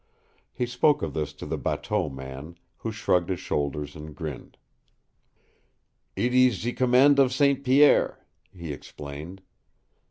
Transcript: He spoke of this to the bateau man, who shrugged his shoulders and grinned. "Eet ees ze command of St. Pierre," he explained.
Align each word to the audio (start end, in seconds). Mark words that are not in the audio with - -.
He 0.51 0.65
spoke 0.65 1.03
of 1.03 1.13
this 1.13 1.31
to 1.33 1.45
the 1.45 1.59
bateau 1.59 2.09
man, 2.09 2.57
who 2.77 2.91
shrugged 2.91 3.29
his 3.29 3.39
shoulders 3.39 3.95
and 3.95 4.15
grinned. 4.15 4.57
"Eet 6.17 6.33
ees 6.33 6.61
ze 6.61 6.73
command 6.73 7.19
of 7.19 7.31
St. 7.31 7.63
Pierre," 7.63 8.25
he 8.51 8.73
explained. 8.73 9.43